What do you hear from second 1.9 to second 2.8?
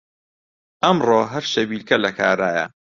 لە کارایە